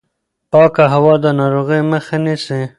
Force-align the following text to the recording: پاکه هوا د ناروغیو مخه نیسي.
پاکه 0.51 0.83
هوا 0.93 1.13
د 1.23 1.25
ناروغیو 1.39 1.89
مخه 1.91 2.17
نیسي. 2.23 2.61